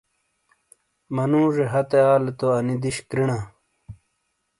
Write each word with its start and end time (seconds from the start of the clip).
منوجے 1.15 1.65
ہتے 1.73 1.99
آلے 2.13 2.31
تو 2.39 2.47
انی 2.57 2.75
دش 2.83 2.97
کرینا۔ 3.09 3.37